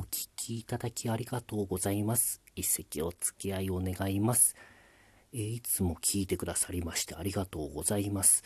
[0.00, 2.40] お聞きいただきありがとうございます。
[2.56, 4.56] 一席お付き合いを願います。
[5.34, 8.42] えー、いつも聞いてくださりましてありがとうございます。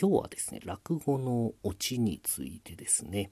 [0.00, 3.30] 今日はですね、落語のオチについてですね、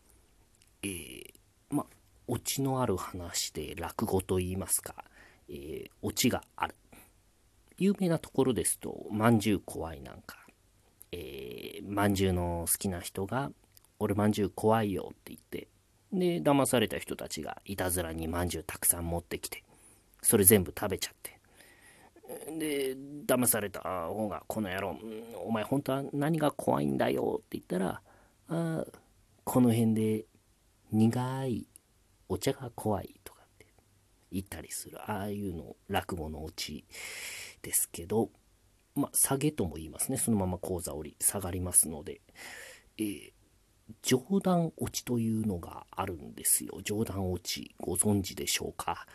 [0.82, 1.24] えー、
[1.70, 1.86] ま、
[2.26, 5.06] オチのある話で落語と言いますか、
[5.48, 6.74] えー、オチがある。
[7.78, 10.46] 有名なところですと、まんじゅう怖いなんか、
[11.10, 13.50] えー、まんじゅうの好きな人が、
[13.98, 15.68] 俺まんじゅう怖いよって言って、
[16.12, 19.64] で、騙された人たちがいたずらにまんじゅうたくさん持ってきて、
[20.20, 21.38] それ全部食べちゃって。
[22.58, 22.96] で、
[23.26, 24.98] 騙された方が、この野郎、
[25.44, 28.02] お前本当は何が怖いんだよって言ったら、
[28.48, 28.84] あ
[29.44, 30.26] この辺で
[30.92, 31.66] 苦い
[32.28, 33.66] お茶が怖いとかって
[34.30, 36.84] 言ったりする、ああいうの落語のオチ
[37.62, 38.30] ですけど、
[38.94, 40.18] まあ、下げとも言いますね。
[40.18, 42.20] そのまま講座折り下がりますので、
[42.98, 43.32] えー
[44.02, 46.80] 冗談落ちというのがあるんですよ。
[46.82, 49.06] 冗談落ち、ご存知でしょうか？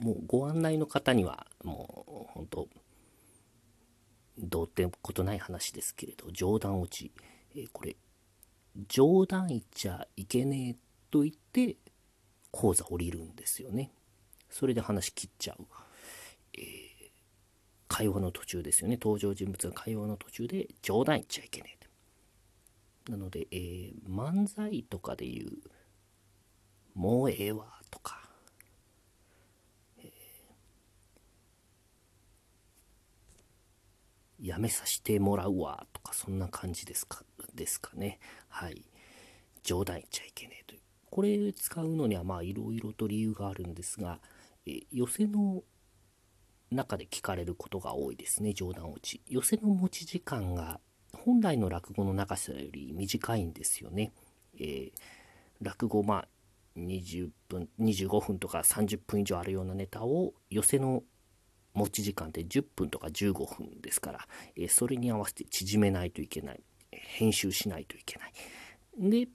[0.00, 2.68] もうご案内の方には、もう本当、
[4.38, 7.12] どうってことない話ですけれど、冗談落ち、
[7.54, 7.96] えー、これ、
[8.88, 10.76] 冗談言っちゃいけねえ
[11.10, 11.76] と言って、
[12.50, 13.92] 講座降りるんですよね。
[14.50, 15.64] それで話切っちゃう。
[16.54, 16.62] えー、
[17.88, 18.98] 会話の途中ですよね。
[19.00, 21.81] 登場人物が会話の途中で冗談言っちゃいけねえ。
[23.08, 25.48] なので、えー、漫才とかで言う、
[26.94, 28.28] もうええわとか、
[29.98, 38.20] えー、やめさせてもらうわとか、そんな感じですか、ですかね。
[38.48, 38.84] はい。
[39.62, 40.80] 冗談言っちゃいけねえという。
[41.10, 44.20] これ使うのには、まあ、いろいろと理由があるんですが、
[44.66, 45.62] えー、寄せの
[46.70, 49.22] 中で聞かれることが多いですね、冗談落ち。
[49.28, 50.80] 寄せの持ち時間が
[51.12, 54.12] 本来の落語の長さより短いんですよね。
[54.58, 54.92] えー、
[55.60, 56.28] 落語まあ
[56.76, 61.02] 20分25分とか30分以上あるようなネタを寄せの
[61.74, 66.60] 持ち時間って10分とか15分ですから、えー、それに合わせて縮めないといけない。
[66.90, 68.32] 編集しないといけない。
[68.98, 69.28] で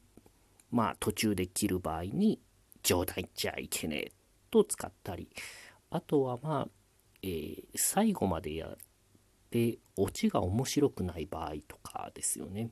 [0.72, 2.40] まあ途中で切る場合に
[2.84, 4.12] 冗談言っちゃいけねえ
[4.52, 5.30] と使ったり。
[5.90, 6.68] あとはまあ、
[7.24, 8.78] えー、最後までや
[9.52, 12.70] でオチが面白くない場合とかですよね。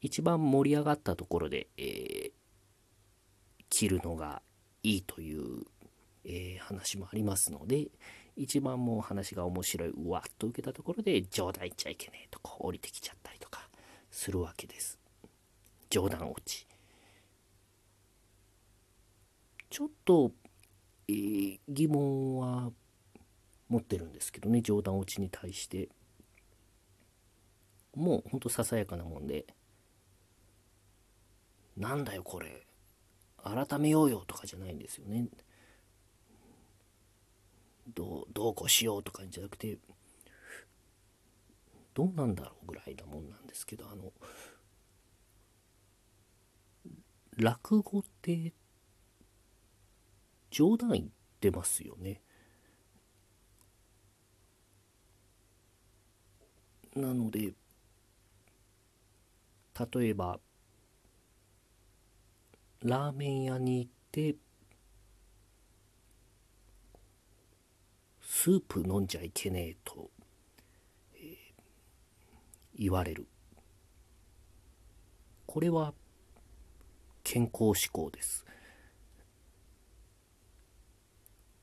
[0.00, 2.32] 一番盛り上がったところで、えー、
[3.70, 4.42] 切るのが
[4.82, 5.64] いいという、
[6.24, 7.88] えー、話もありますので
[8.36, 13.68] 一番もう話が面白いうわっと受けたところで冗談言っちゃいけねえとか降りてきちゃったりとか
[14.10, 14.98] するわけです。
[15.88, 16.66] 冗談落ち。
[19.70, 20.32] ちょっと、
[21.08, 22.70] えー、疑問は
[23.68, 25.88] 持ってるんですけどね冗談落ちに対して。
[27.96, 29.46] もうほんとささやかなもんで
[31.76, 32.66] なんだよこれ
[33.42, 35.28] 改めようよとかじゃないんですよね。
[37.94, 39.78] どうどうこうしようとかじゃなくて
[41.92, 44.12] どうなんだろうぐらいなもんなんですけどあの
[47.36, 48.54] 落語って
[50.50, 51.06] 冗談言っ
[51.40, 52.23] てますよね。
[56.96, 57.52] なので
[59.92, 60.38] 例えば
[62.82, 64.36] ラーメン屋に行って
[68.20, 70.10] スープ飲んじゃいけねえと、
[71.14, 71.24] えー、
[72.78, 73.26] 言われる。
[75.46, 75.94] これは
[77.22, 78.44] 健康志向です。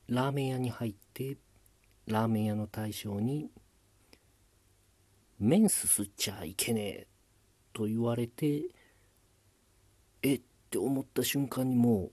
[0.07, 1.37] ラーメン屋に入って
[2.07, 3.51] ラーメン屋の大将に
[5.41, 7.07] 麺すすっちゃいけねえ
[7.73, 8.61] と言われて
[10.21, 12.11] えって思った瞬間にも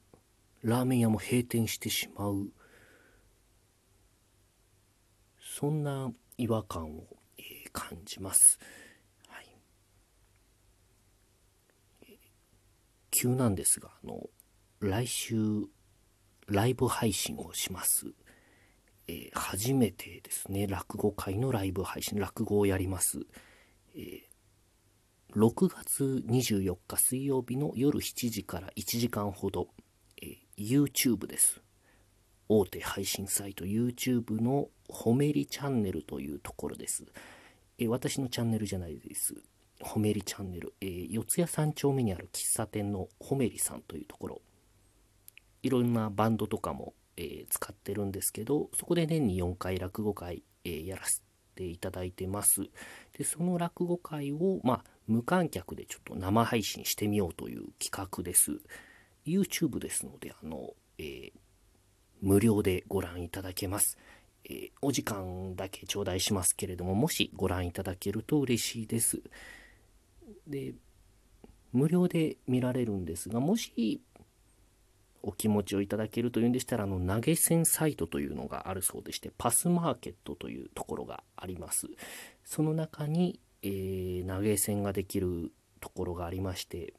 [0.63, 2.49] うラーメン屋も閉店してしまう。
[5.41, 7.05] そんな違和感を、
[7.73, 8.59] 感じます、
[9.29, 9.47] はい、
[13.11, 14.31] 急なんですがあの
[14.81, 15.37] 来週
[16.47, 18.07] ライブ配信をします。
[19.09, 23.21] えー、初めてですね、落語会のライブ配信、落語をやります。
[23.97, 24.23] えー、
[25.35, 29.69] 6月24日水曜日の夜7時から1時間ほど、
[30.23, 31.63] えー、YouTube です。
[32.51, 37.07] 大手配信サイト YouTube のほめりチャンネルというところです。
[37.79, 39.35] えー、私のチャンネルじゃないです。
[39.81, 44.43] ほめりチャンネル、えー、四谷三丁目にある喫茶店のほめりさんというところ、
[45.63, 51.21] いろんなバンドとかもえ、使ってるんですけど、そこで年に4回落語会、えー、やらせ
[51.57, 52.63] ていただいてます。
[53.17, 58.61] で、その落語会を、まあ、無観客でちょっと生配信してみようという企画です。
[59.27, 61.33] YouTube ですので、あの、えー、
[62.23, 63.99] 無料でご覧いただけます。
[64.45, 69.21] えー、お時間だけ頂戴しますけれども、もしご覧いただけると嬉しいです。
[70.47, 70.75] で、
[71.73, 74.01] 無料で見られるんですが、もし
[75.23, 81.89] お気持ちをいただけるというんでしたら、あの、投げ銭サイトというのがあるそうでして、パスマーケットというところがあります。
[82.45, 86.95] その中に、えー、投げ銭ができるところがありまして、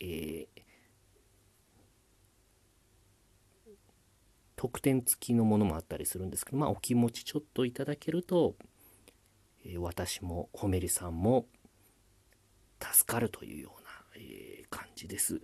[0.00, 0.62] えー、
[4.56, 8.56] 特典付きのものもあったりするんですけど、まあ、お気持ちちょっといただけると、
[9.64, 11.46] えー、私もホメリさんも
[12.80, 15.42] 助かるというような、えー、感じです。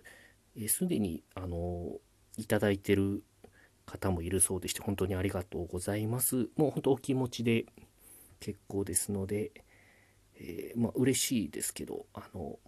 [0.67, 1.99] す、で、に、あの
[2.37, 3.23] いただいてる
[3.85, 6.49] 方もいるそうでして、本当にありがとうございます。
[6.55, 7.65] もう本当お気持ちで
[8.39, 9.51] 結構ですので、
[10.35, 12.59] えー、まあ嬉しいですけど、あの、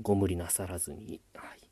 [0.00, 1.70] ご無理なさらずに、はい。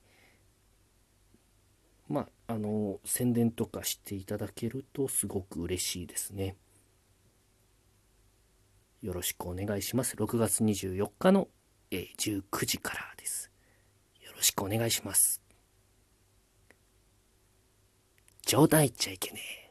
[2.08, 6.56] まあ、あの、宣伝とかしていただけるとすごく嬉しいですね。
[9.02, 10.16] よろしくお願いします。
[10.16, 11.48] 6月24日の、
[11.90, 13.50] えー、19時からです。
[14.44, 15.40] よろしくお願いします。
[18.44, 19.63] 冗談言っちゃいけねえ。